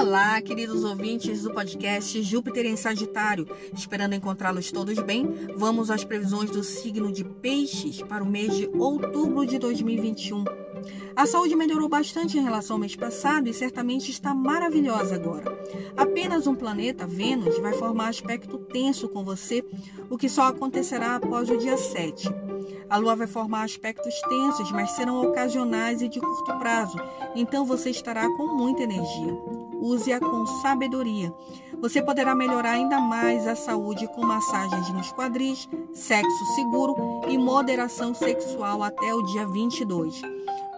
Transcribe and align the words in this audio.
Olá, 0.00 0.40
queridos 0.40 0.82
ouvintes 0.82 1.42
do 1.42 1.52
podcast 1.52 2.22
Júpiter 2.22 2.64
em 2.64 2.74
Sagitário. 2.74 3.46
Esperando 3.70 4.14
encontrá-los 4.14 4.72
todos 4.72 4.98
bem, 4.98 5.28
vamos 5.54 5.90
às 5.90 6.04
previsões 6.04 6.50
do 6.50 6.64
signo 6.64 7.12
de 7.12 7.22
Peixes 7.22 8.00
para 8.00 8.24
o 8.24 8.26
mês 8.26 8.56
de 8.56 8.66
outubro 8.78 9.44
de 9.44 9.58
2021. 9.58 10.42
A 11.14 11.26
saúde 11.26 11.54
melhorou 11.54 11.86
bastante 11.86 12.38
em 12.38 12.42
relação 12.42 12.76
ao 12.76 12.80
mês 12.80 12.96
passado 12.96 13.46
e 13.46 13.52
certamente 13.52 14.10
está 14.10 14.32
maravilhosa 14.32 15.16
agora. 15.16 15.52
Apenas 15.94 16.46
um 16.46 16.54
planeta, 16.54 17.06
Vênus, 17.06 17.58
vai 17.58 17.74
formar 17.74 18.08
aspecto 18.08 18.56
tenso 18.56 19.06
com 19.06 19.22
você, 19.22 19.62
o 20.08 20.16
que 20.16 20.30
só 20.30 20.44
acontecerá 20.44 21.16
após 21.16 21.50
o 21.50 21.58
dia 21.58 21.76
7. 21.76 22.26
A 22.88 22.96
Lua 22.96 23.16
vai 23.16 23.26
formar 23.26 23.64
aspectos 23.64 24.18
tensos, 24.22 24.72
mas 24.72 24.92
serão 24.92 25.20
ocasionais 25.20 26.00
e 26.00 26.08
de 26.08 26.18
curto 26.18 26.58
prazo, 26.58 26.96
então 27.36 27.66
você 27.66 27.90
estará 27.90 28.26
com 28.30 28.46
muita 28.56 28.82
energia. 28.82 29.69
Use-a 29.80 30.20
com 30.20 30.46
sabedoria. 30.60 31.32
Você 31.80 32.02
poderá 32.02 32.34
melhorar 32.34 32.72
ainda 32.72 33.00
mais 33.00 33.46
a 33.46 33.56
saúde 33.56 34.06
com 34.08 34.20
massagens 34.20 34.90
nos 34.90 35.10
quadris, 35.12 35.66
sexo 35.94 36.44
seguro 36.54 36.94
e 37.28 37.38
moderação 37.38 38.12
sexual 38.14 38.82
até 38.82 39.14
o 39.14 39.22
dia 39.22 39.46
22. 39.46 40.20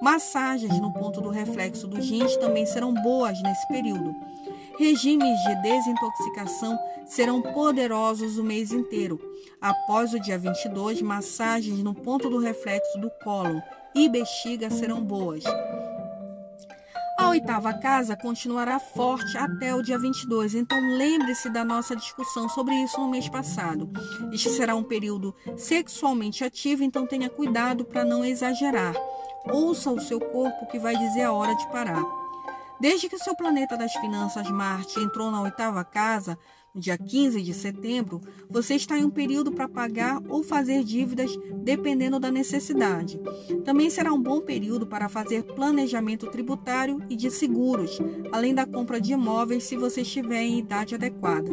Massagens 0.00 0.80
no 0.80 0.92
ponto 0.92 1.20
do 1.20 1.30
reflexo 1.30 1.86
dos 1.86 2.08
rins 2.08 2.36
também 2.36 2.64
serão 2.64 2.94
boas 2.94 3.40
nesse 3.42 3.66
período. 3.68 4.14
Regimes 4.78 5.38
de 5.42 5.62
desintoxicação 5.62 6.78
serão 7.06 7.42
poderosos 7.42 8.38
o 8.38 8.44
mês 8.44 8.72
inteiro. 8.72 9.20
Após 9.60 10.12
o 10.14 10.20
dia 10.20 10.38
22, 10.38 11.02
massagens 11.02 11.82
no 11.82 11.94
ponto 11.94 12.28
do 12.30 12.38
reflexo 12.38 12.98
do 12.98 13.10
cólon 13.22 13.60
e 13.94 14.08
bexiga 14.08 14.70
serão 14.70 15.00
boas. 15.00 15.44
Oitava 17.32 17.72
casa 17.72 18.14
continuará 18.14 18.78
forte 18.78 19.38
até 19.38 19.74
o 19.74 19.80
dia 19.80 19.98
22, 19.98 20.54
então 20.54 20.78
lembre-se 20.98 21.48
da 21.48 21.64
nossa 21.64 21.96
discussão 21.96 22.46
sobre 22.46 22.74
isso 22.74 23.00
no 23.00 23.08
mês 23.08 23.26
passado. 23.26 23.90
Este 24.30 24.50
será 24.50 24.76
um 24.76 24.82
período 24.82 25.34
sexualmente 25.56 26.44
ativo, 26.44 26.84
então 26.84 27.06
tenha 27.06 27.30
cuidado 27.30 27.86
para 27.86 28.04
não 28.04 28.22
exagerar. 28.22 28.94
Ouça 29.46 29.90
o 29.90 29.98
seu 29.98 30.20
corpo 30.20 30.66
que 30.66 30.78
vai 30.78 30.94
dizer 30.94 31.22
a 31.22 31.32
hora 31.32 31.54
de 31.56 31.66
parar. 31.68 32.04
Desde 32.78 33.08
que 33.08 33.16
o 33.16 33.22
seu 33.24 33.34
planeta 33.34 33.78
das 33.78 33.94
finanças, 33.94 34.50
Marte, 34.50 35.00
entrou 35.00 35.30
na 35.30 35.40
oitava 35.40 35.82
casa, 35.84 36.38
no 36.74 36.80
dia 36.80 36.96
15 36.96 37.42
de 37.42 37.52
setembro, 37.52 38.22
você 38.48 38.74
está 38.74 38.98
em 38.98 39.04
um 39.04 39.10
período 39.10 39.52
para 39.52 39.68
pagar 39.68 40.22
ou 40.26 40.42
fazer 40.42 40.82
dívidas, 40.82 41.38
dependendo 41.62 42.18
da 42.18 42.30
necessidade. 42.30 43.20
Também 43.62 43.90
será 43.90 44.10
um 44.10 44.22
bom 44.22 44.40
período 44.40 44.86
para 44.86 45.08
fazer 45.08 45.42
planejamento 45.42 46.30
tributário 46.30 47.02
e 47.10 47.16
de 47.16 47.30
seguros, 47.30 47.98
além 48.32 48.54
da 48.54 48.64
compra 48.64 48.98
de 48.98 49.12
imóveis 49.12 49.64
se 49.64 49.76
você 49.76 50.00
estiver 50.00 50.42
em 50.42 50.60
idade 50.60 50.94
adequada. 50.94 51.50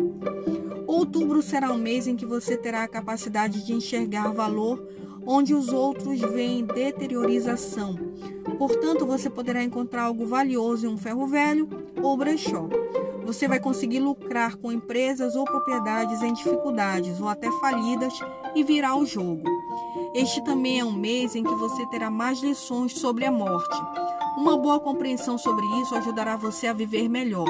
Outubro 0.88 1.42
será 1.42 1.72
um 1.74 1.78
mês 1.78 2.08
em 2.08 2.16
que 2.16 2.26
você 2.26 2.56
terá 2.56 2.84
a 2.84 2.88
capacidade 2.88 3.66
de 3.66 3.74
enxergar 3.74 4.32
valor 4.32 4.88
onde 5.26 5.54
os 5.54 5.68
outros 5.68 6.22
veem 6.22 6.64
deteriorização. 6.64 7.96
Portanto, 8.58 9.06
você 9.06 9.30
poderá 9.30 9.62
encontrar 9.62 10.04
algo 10.04 10.26
valioso 10.26 10.86
em 10.86 10.90
um 10.90 10.98
ferro 10.98 11.28
velho 11.28 11.68
ou 12.02 12.18
brechó. 12.18 12.70
Você 13.30 13.48
vai 13.48 13.60
conseguir 13.60 14.00
lucrar 14.00 14.56
com 14.56 14.72
empresas 14.72 15.36
ou 15.36 15.46
propriedades 15.46 16.24
em 16.24 16.34
dificuldades 16.34 17.22
ou 17.22 17.28
até 17.28 17.48
falidas 17.60 18.12
e 18.56 18.64
virar 18.64 18.96
o 18.96 19.06
jogo. 19.06 19.44
Este 20.16 20.44
também 20.44 20.80
é 20.80 20.84
um 20.84 20.92
mês 20.92 21.36
em 21.36 21.44
que 21.44 21.54
você 21.54 21.86
terá 21.86 22.10
mais 22.10 22.42
lições 22.42 22.94
sobre 22.94 23.26
a 23.26 23.32
morte. 23.32 23.80
Uma 24.36 24.58
boa 24.58 24.80
compreensão 24.80 25.38
sobre 25.38 25.64
isso 25.80 25.94
ajudará 25.94 26.36
você 26.38 26.66
a 26.66 26.74
viver 26.74 27.08
melhor. 27.08 27.46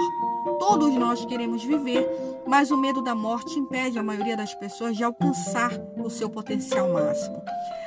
Todos 0.60 0.94
nós 0.94 1.26
queremos 1.26 1.64
viver, 1.64 2.08
mas 2.45 2.70
o 2.70 2.78
medo 2.78 3.02
da 3.02 3.16
morte 3.16 3.58
impede 3.58 3.98
a 3.98 4.04
maioria 4.04 4.38
das 4.38 4.54
pessoas 4.54 4.95
de 4.95 5.04
alcançar 5.04 5.72
o 5.98 6.10
seu 6.10 6.30
potencial 6.30 6.92
máximo. 6.92 7.42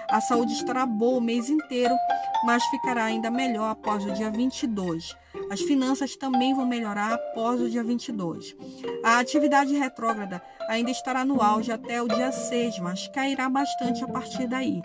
A 0.09 0.21
saúde 0.21 0.53
estará 0.53 0.85
boa 0.85 1.19
o 1.19 1.21
mês 1.21 1.49
inteiro, 1.49 1.95
mas 2.45 2.65
ficará 2.65 3.05
ainda 3.05 3.31
melhor 3.31 3.71
após 3.71 4.05
o 4.05 4.13
dia 4.13 4.31
22. 4.31 5.17
As 5.51 5.61
finanças 5.61 6.17
também 6.17 6.55
vão 6.55 6.67
melhorar 6.67 7.13
após 7.13 7.61
o 7.61 7.69
dia 7.69 7.83
22. 7.83 8.57
A 9.05 9.19
atividade 9.19 9.75
retrógrada 9.75 10.43
ainda 10.69 10.91
estará 10.91 11.25
no 11.25 11.43
auge 11.43 11.71
até 11.71 12.03
o 12.03 12.09
dia 12.09 12.33
6, 12.33 12.79
mas 12.81 13.09
cairá 13.09 13.49
bastante 13.49 14.03
a 14.03 14.09
partir 14.09 14.47
daí. 14.47 14.83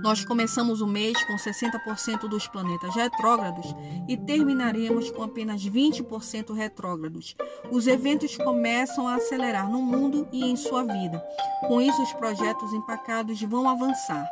Nós 0.00 0.24
começamos 0.24 0.80
o 0.80 0.86
mês 0.86 1.22
com 1.24 1.34
60% 1.34 2.28
dos 2.28 2.46
planetas 2.46 2.94
retrógrados 2.94 3.74
e 4.08 4.16
terminaremos 4.16 5.10
com 5.10 5.22
apenas 5.22 5.62
20% 5.62 6.54
retrógrados. 6.54 7.36
Os 7.70 7.86
eventos 7.86 8.36
começam 8.36 9.06
a 9.06 9.16
acelerar 9.16 9.70
no 9.70 9.82
mundo 9.82 10.28
e 10.32 10.44
em 10.44 10.56
sua 10.56 10.84
vida. 10.84 11.22
Com 11.66 11.80
isso, 11.80 12.02
os 12.02 12.12
projetos 12.14 12.72
empacados 12.72 13.40
vão 13.42 13.68
avançar. 13.68 14.26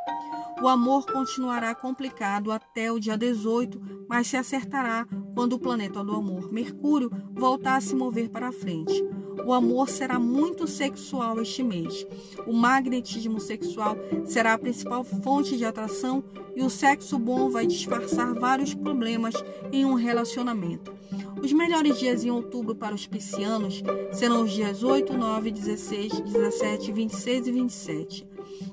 O 0.63 0.69
amor 0.69 1.07
continuará 1.07 1.75
complicado 1.75 2.53
até 2.53 2.93
o 2.93 3.01
dia 3.01 3.17
18, 3.17 4.07
mas 4.09 4.27
se 4.27 4.37
acertará 4.37 5.07
quando 5.35 5.55
o 5.55 5.59
planeta 5.59 6.05
do 6.05 6.15
amor, 6.15 6.53
Mercúrio, 6.53 7.11
voltar 7.33 7.77
a 7.77 7.81
se 7.81 7.95
mover 7.95 8.29
para 8.29 8.53
frente. 8.53 9.03
O 9.45 9.53
amor 9.53 9.89
será 9.89 10.19
muito 10.19 10.67
sexual 10.67 11.41
este 11.41 11.63
mês. 11.63 12.07
O 12.47 12.53
magnetismo 12.53 13.41
sexual 13.41 13.97
será 14.25 14.55
a 14.55 14.59
principal 14.59 15.03
fonte 15.05 15.57
de 15.57 15.65
atração 15.65 16.23
e 16.55 16.63
o 16.63 16.71
sexo 16.71 17.19
bom 17.19 17.51
vai 17.51 17.67
disfarçar 17.67 18.35
vários 18.35 18.75
problemas 18.75 19.35
em 19.73 19.85
um 19.85 19.95
relacionamento. 19.95 20.93
Os 21.43 21.53
melhores 21.53 21.99
dias 21.99 22.23
em 22.25 22.31
outubro 22.31 22.75
para 22.75 22.95
os 22.95 23.07
piscianos 23.07 23.83
serão 24.13 24.43
os 24.43 24.53
dias 24.53 24.83
8, 24.83 25.17
9, 25.17 25.51
16, 25.51 26.21
17, 26.21 26.93
26 26.93 27.47
e 27.47 27.53
27. 27.53 28.29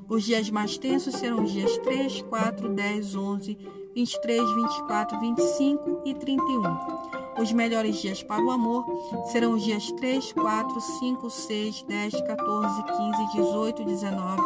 Os 0.09 0.23
dias 0.23 0.49
mais 0.49 0.77
tensos 0.77 1.15
serão 1.15 1.43
os 1.43 1.51
dias 1.51 1.77
3, 1.77 2.23
4, 2.23 2.69
10, 2.69 3.15
11, 3.15 3.57
23, 3.95 4.55
24, 4.55 5.19
25 5.19 6.01
e 6.05 6.13
31. 6.13 6.96
Os 7.37 7.51
melhores 7.51 8.01
dias 8.01 8.23
para 8.23 8.43
o 8.43 8.49
amor 8.49 8.83
serão 9.31 9.53
os 9.53 9.63
dias 9.63 9.91
3, 9.91 10.33
4, 10.33 10.81
5, 10.81 11.29
6, 11.29 11.83
10, 11.83 12.21
14, 12.21 12.83
15, 12.83 13.31
18, 13.33 13.83
19, 13.83 14.41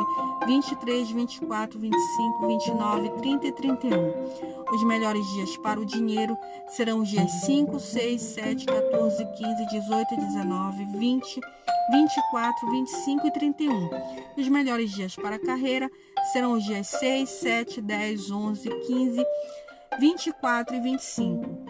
23, 0.46 1.12
24, 1.12 1.80
25, 1.80 2.48
29, 2.48 3.10
30 3.10 3.48
e 3.48 3.52
31. 3.54 4.14
Os 4.74 4.84
melhores 4.84 5.26
dias 5.34 5.56
para 5.58 5.80
o 5.80 5.86
dinheiro 5.86 6.38
serão 6.68 7.00
os 7.00 7.10
dias 7.10 7.32
5, 7.46 7.80
6, 7.80 8.22
7, 8.22 8.66
14, 8.66 9.26
15, 9.26 9.66
18, 9.68 10.16
19, 10.18 10.86
20, 10.98 11.40
24, 11.92 12.72
25 12.72 13.28
e 13.28 13.32
31. 13.32 13.90
Os 14.38 14.48
melhores 14.50 14.92
dias 14.92 15.16
para 15.16 15.38
a 15.38 15.40
carreira 15.40 15.90
serão 16.34 16.54
os 16.54 16.64
dias 16.66 16.88
6, 16.88 17.30
7, 17.30 17.82
10, 17.82 18.32
11, 18.32 18.70
15, 18.70 19.26
24 19.98 20.76
e 20.76 20.80
25. 20.82 21.61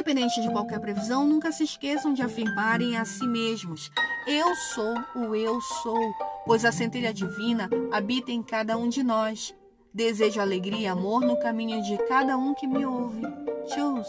Independente 0.00 0.40
de 0.40 0.50
qualquer 0.50 0.80
previsão, 0.80 1.26
nunca 1.26 1.52
se 1.52 1.62
esqueçam 1.62 2.14
de 2.14 2.22
afirmarem 2.22 2.96
a 2.96 3.04
si 3.04 3.28
mesmos: 3.28 3.90
Eu 4.26 4.54
sou 4.54 4.94
o 5.14 5.36
eu 5.36 5.60
sou, 5.60 6.14
pois 6.46 6.64
a 6.64 6.72
centelha 6.72 7.12
divina 7.12 7.68
habita 7.92 8.32
em 8.32 8.42
cada 8.42 8.78
um 8.78 8.88
de 8.88 9.02
nós. 9.02 9.54
Desejo 9.92 10.40
alegria 10.40 10.80
e 10.80 10.86
amor 10.86 11.20
no 11.20 11.38
caminho 11.38 11.82
de 11.82 11.98
cada 12.08 12.38
um 12.38 12.54
que 12.54 12.66
me 12.66 12.86
ouve. 12.86 13.20
Tchau! 13.66 14.02